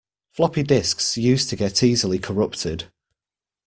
Floppy 0.31 0.63
disks 0.63 1.15
used 1.15 1.49
to 1.49 1.55
get 1.55 1.83
easily 1.83 2.17
corrupted. 2.17 2.91